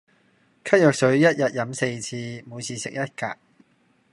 [0.63, 3.37] 咳藥水一日飲四次，每次食一格